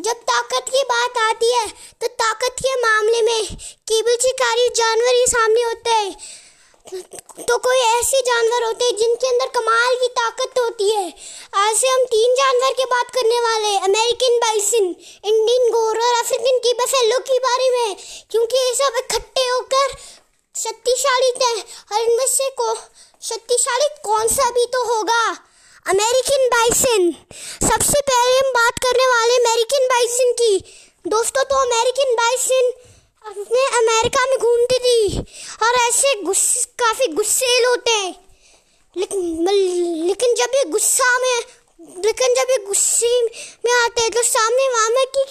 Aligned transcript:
जब 0.00 0.18
ताकत 0.28 0.68
की 0.70 0.82
बात 0.84 1.16
आती 1.20 1.48
है 1.52 1.66
तो 2.00 2.06
ताकत 2.20 2.60
के 2.60 2.74
मामले 2.82 3.22
में 3.22 3.56
केबल 3.88 4.16
शिकारी 4.16 4.68
जानवर 4.76 5.14
ही 5.14 5.26
सामने 5.26 5.62
होते 5.62 5.90
हैं। 5.90 6.12
तो 7.40 7.56
कोई 7.58 7.78
ऐसे 7.78 8.20
जानवर 8.20 8.64
होते 8.64 8.84
हैं 8.84 8.96
जिनके 8.96 9.26
अंदर 9.28 9.48
कमाल 9.56 9.96
की 9.96 10.08
ताकत 10.20 10.58
होती 10.58 10.90
है। 10.90 11.02
आज 11.56 11.76
से 11.76 11.88
हम 11.88 12.04
तीन 12.06 12.34
जानवर 12.36 12.72
की 12.72 12.84
बात 12.84 13.10
करने 13.10 13.40
वाले 13.40 13.66
हैं 13.66 13.80
अमेरिकन 13.82 14.38
बाइसन 14.38 14.86
इंडियन 15.24 15.70
गोर 15.72 16.00
और 16.00 16.14
अफ्रीकन 16.14 16.58
की 16.58 16.72
बफेलो 16.80 17.18
के 17.28 17.38
बारे 17.40 17.68
में। 17.70 17.96
क्योंकि 18.30 18.56
ये 18.58 18.74
सब 18.74 18.92
इकट्ठे 18.98 19.48
होकर 19.48 19.86
शक्तिशाली 20.54 21.32
थे 21.32 21.52
और 21.60 22.00
इनमें 22.00 22.26
से 22.28 22.48
को, 22.50 22.74
शक्तिशाली 23.22 23.88
कौन 24.04 24.28
सा 24.28 24.50
भी 24.50 24.64
तो 24.66 24.82
होगा। 24.94 25.22
American 25.86 26.46
bison. 26.48 27.10
सबसे 27.60 28.00
पहले 28.00 28.34
हम 28.38 28.50
बात 28.52 28.78
करने 28.78 29.06
वाले 29.06 29.36
अमेरिकन 29.36 29.86
बाइसन 29.88 30.32
की। 30.40 30.58
दोस्तों 31.04 31.44
तो 31.44 31.60
अमेरिकन 31.60 32.12
बाइसन 32.16 32.68
अपने 33.24 33.64
अमेरिका 33.78 34.26
में 34.26 34.36
घूमती 34.38 34.78
थी 34.78 35.18
और 35.62 35.78
ऐसे 35.80 36.14
गुस्से 36.22 36.62
काफ़ी 36.78 37.06
गुस्सेल 37.14 37.64
होते 37.64 37.90
हैं। 37.92 38.12
लेकिन 38.96 39.48
लेकिन 40.06 40.34
जब 40.34 40.54
ये 40.56 40.64
गुस्सा 40.70 41.08
में, 41.18 41.40
लेकिन 42.06 42.34
जब 42.34 42.50
ये 42.50 42.58
गुस्से 42.66 43.12
में 43.64 43.72
आते 43.74 44.02
हैं 44.02 44.10
तो 44.10 44.22
सामने 44.24 44.68
वामा 44.68 45.04
की 45.16 45.24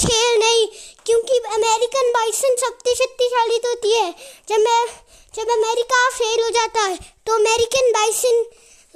खेल 0.00 0.38
नहीं, 0.38 0.66
क्योंकि 1.06 1.38
अमेरिकन 1.54 2.12
बाइसन 2.12 2.56
सबसे 2.58 2.94
शक्तिशाली 2.94 3.58
तो 3.58 3.68
होती 3.68 3.96
है। 3.96 4.12
जब 4.48 4.58
मैं, 4.60 4.84
जब 5.34 5.50
अमेरिका 5.52 6.08
फेल 6.10 6.44
हो 6.44 6.50
जाता 6.52 6.82
है 6.82 6.96
तो 7.26 7.34
अमेरिकन 7.34 7.92
बाइसन 7.92 8.44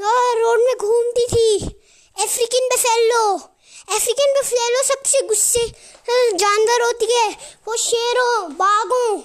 रोड 0.00 0.60
में 0.60 0.76
घूमती 0.76 1.26
थी। 1.26 1.56
अफ्रीकन 2.16 2.68
बफेलो 2.68 3.22
अफ्रीकन 3.88 4.32
बफेलो 4.34 4.82
सबसे 4.84 5.20
गुस्से 5.22 5.66
जानवर 6.34 6.82
होती 6.82 7.06
है। 7.12 7.28
वो 7.66 7.76
शेरों, 7.78 8.52
बाघों, 8.54 9.20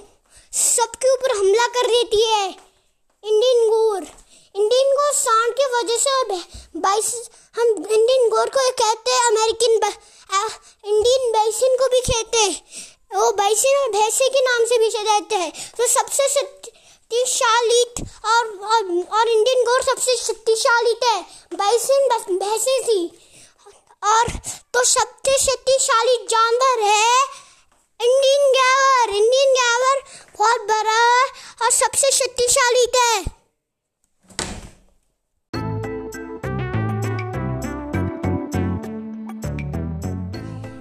सबके 0.53 1.13
ऊपर 1.13 1.31
हमला 1.31 1.67
कर 1.69 1.87
देती 1.87 2.21
है। 2.23 2.45
इंडियन 2.47 3.69
गोर 3.69 4.01
इंडियन 4.55 4.91
गोर 4.91 5.11
सांड 5.13 5.53
की 5.53 5.65
वजह 5.71 5.97
से 5.97 6.11
बाइस, 6.77 7.13
हम 7.55 7.67
इंडियन 7.67 8.29
गोर 8.29 8.49
को 8.49 8.69
कहते 8.73 9.11
हैं 9.11 9.25
अमेरिकन 9.27 9.79
इंडियन 10.85 11.31
बाइसन 11.31 11.75
को 11.79 11.87
भी 11.89 12.01
कहते 12.01 12.37
हैं। 12.37 12.55
वो 13.15 13.31
बाइसन 13.33 13.77
और 13.77 13.89
भैंसे 13.91 14.29
के 14.29 14.41
नाम 14.41 14.65
से 14.65 14.77
भी 14.77 14.89
जाते 14.89 15.35
हैं। 15.35 15.51
तो 15.77 15.87
सबसे 15.87 16.27
शक्तिशाली 17.11 17.81
और, 18.29 18.47
और 18.67 18.83
और 19.17 19.27
इंडियन 19.29 19.63
गोर 19.65 19.81
सबसे 19.83 20.15
शक्तिशाली 20.17 20.93
थे 21.03 21.19
बाइसन 21.57 22.07
भैंसे 22.39 22.79
थी 22.83 23.05
और 24.11 24.31
तो 24.73 24.83
सबसे 24.91 25.37
शक्तिशाली 25.43 26.17
जानवर 26.29 26.81
है 26.83 27.21
इंडियन 27.99 28.51
गैवर 28.57 29.15
इंडियन 29.15 29.53
गैवर 29.59 30.01
बहुत 30.39 30.67
बड़ा 30.71 30.97
है 30.99 31.27
और 31.61 31.71
सबसे 31.71 32.11
शक्तिशाली 32.17 32.85
थे 32.97 33.33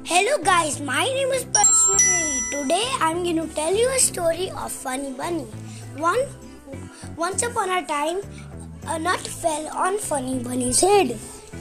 Hello 0.06 0.38
guys, 0.38 0.80
my 0.80 1.04
name 1.04 1.32
is 1.32 1.44
Personally. 1.44 2.40
Today 2.50 2.84
I'm 3.00 3.22
going 3.24 3.36
to 3.36 3.46
tell 3.54 3.74
you 3.74 3.88
a 3.88 3.98
story 3.98 4.50
of 4.50 4.70
Funny 4.72 5.12
Bunny. 5.12 5.46
One, 5.96 6.18
once 7.16 7.42
upon 7.42 7.70
a 7.70 7.86
time, 7.86 8.20
a 8.86 8.98
nut 8.98 9.20
fell 9.20 9.68
on 9.68 9.98
Funny 9.98 10.42
Bunny's 10.42 10.80
head. 10.80 11.16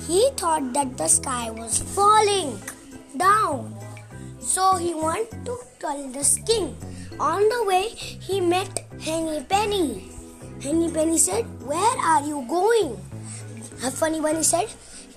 He 0.07 0.29
thought 0.35 0.73
that 0.73 0.97
the 0.97 1.07
sky 1.07 1.51
was 1.51 1.79
falling 1.79 2.59
down. 3.15 3.75
So 4.39 4.75
he 4.75 4.93
went 4.95 5.29
to 5.45 5.57
tell 5.79 6.07
the 6.09 6.25
king. 6.47 6.75
On 7.19 7.47
the 7.47 7.63
way, 7.65 7.89
he 7.89 8.41
met 8.41 8.85
Henny 8.99 9.43
Penny. 9.43 10.09
Henny 10.61 10.91
Penny 10.91 11.17
said, 11.17 11.45
Where 11.61 11.97
are 12.01 12.25
you 12.25 12.43
going? 12.49 12.97
Funny 13.91 14.19
Bunny 14.19 14.43
said, 14.43 14.67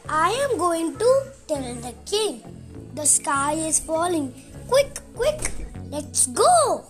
I 0.09 0.31
am 0.44 0.59
going 0.59 0.98
to 0.98 1.22
tell 1.48 1.75
the 1.75 1.94
king. 2.04 2.43
The 2.94 3.06
sky 3.06 3.54
is 3.54 3.81
falling. 3.81 4.34
Quick, 4.69 4.98
quick, 5.15 5.53
let's 5.91 6.27
go. 6.27 6.84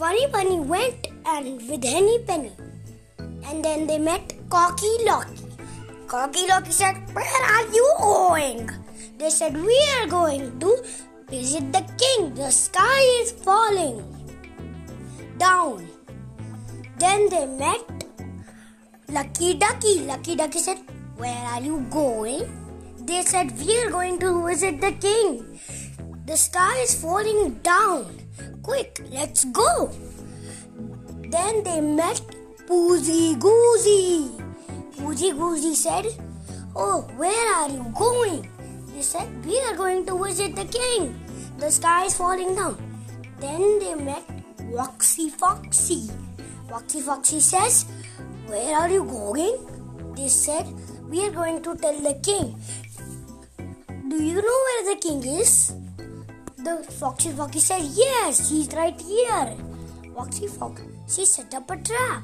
Funny 0.00 0.26
Bunny 0.32 0.58
went 0.58 1.08
and 1.26 1.60
with 1.68 1.84
Henny 1.84 2.20
Penny. 2.24 2.52
And 3.44 3.62
then 3.62 3.86
they 3.86 3.98
met 3.98 4.32
Cocky 4.48 4.88
Locky. 5.04 5.44
Cocky 6.06 6.46
Locky 6.48 6.72
said, 6.72 6.96
Where 7.12 7.42
are 7.54 7.66
you 7.70 7.86
going? 7.98 8.70
They 9.18 9.28
said, 9.28 9.54
We 9.54 9.78
are 9.96 10.06
going 10.06 10.58
to 10.60 10.70
visit 11.28 11.70
the 11.70 11.84
king. 12.00 12.32
The 12.32 12.50
sky 12.50 13.02
is 13.20 13.32
falling 13.32 14.00
down. 15.36 15.86
Then 16.96 17.28
they 17.28 17.44
met 17.44 18.06
Lucky 19.10 19.52
Ducky. 19.52 20.00
Lucky 20.06 20.34
Ducky 20.34 20.60
said, 20.60 20.78
Where 21.18 21.44
are 21.52 21.60
you 21.60 21.84
going? 21.90 22.48
They 23.00 23.20
said, 23.20 23.52
We 23.58 23.78
are 23.82 23.90
going 23.90 24.18
to 24.20 24.46
visit 24.46 24.80
the 24.80 24.92
king. 24.92 25.60
The 26.24 26.38
sky 26.38 26.78
is 26.78 26.98
falling 27.02 27.60
down. 27.62 28.19
Quick, 28.62 29.00
let's 29.10 29.44
go. 29.46 29.90
Then 31.30 31.62
they 31.64 31.80
met 31.80 32.20
Poozy 32.66 33.38
Goozy. 33.38 34.30
Poozy 34.96 35.32
Goozy 35.32 35.74
said, 35.74 36.06
Oh, 36.76 37.02
where 37.16 37.54
are 37.56 37.68
you 37.68 37.92
going? 37.96 38.48
They 38.94 39.02
said, 39.02 39.28
We 39.44 39.60
are 39.62 39.76
going 39.76 40.06
to 40.06 40.22
visit 40.22 40.54
the 40.54 40.64
king. 40.64 41.18
The 41.58 41.70
sky 41.70 42.04
is 42.04 42.16
falling 42.16 42.54
down. 42.54 42.76
Then 43.40 43.78
they 43.78 43.94
met 43.94 44.22
Foxy 44.74 45.30
Foxy. 45.30 46.10
Foxy 46.68 47.00
Foxy 47.00 47.40
says, 47.40 47.86
Where 48.46 48.76
are 48.76 48.88
you 48.88 49.04
going? 49.04 50.14
They 50.14 50.28
said, 50.28 50.66
We 51.08 51.24
are 51.26 51.30
going 51.30 51.62
to 51.62 51.76
tell 51.76 51.98
the 52.00 52.14
king. 52.22 52.60
Do 54.08 54.22
you 54.22 54.42
know 54.42 54.58
where 54.66 54.94
the 54.94 55.00
king 55.00 55.24
is? 55.24 55.72
The 56.62 56.84
Foxy 57.00 57.30
Foxy 57.30 57.58
said, 57.58 57.82
Yes, 57.94 58.50
he's 58.50 58.68
right 58.74 59.00
here. 59.00 59.56
Foxy 60.14 60.46
Foxy 60.46 61.24
set 61.24 61.54
up 61.54 61.70
a 61.70 61.76
trap. 61.78 62.22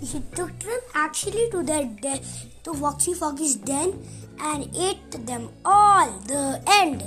He 0.00 0.20
took 0.34 0.56
them 0.60 0.78
actually 0.94 1.50
to 1.50 1.62
their 1.64 1.84
den, 1.84 2.20
to 2.62 2.74
Foxy 2.74 3.14
Foxy's 3.14 3.56
den 3.56 3.98
and 4.38 4.70
ate 4.76 5.10
them 5.26 5.48
all. 5.64 6.08
The 6.26 6.62
end. 6.68 7.02